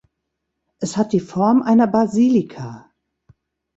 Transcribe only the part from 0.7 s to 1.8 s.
Es hat die Form